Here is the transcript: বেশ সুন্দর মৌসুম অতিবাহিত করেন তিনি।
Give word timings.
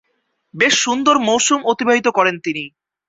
বেশ 0.53 0.73
সুন্দর 0.77 1.15
মৌসুম 1.27 1.59
অতিবাহিত 1.71 2.07
করেন 2.17 2.35
তিনি। 2.39 2.63